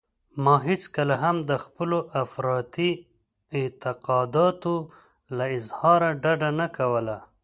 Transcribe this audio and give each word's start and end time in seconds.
ما 0.43 0.55
هېڅکله 0.69 1.15
هم 1.23 1.37
د 1.49 1.51
خپلو 1.65 1.97
افراطي 2.23 2.91
اعتقاداتو 3.59 4.75
له 5.37 5.45
اظهاره 5.59 6.09
ډډه 6.23 6.49
نه 6.59 6.67
کوله. 6.77 7.17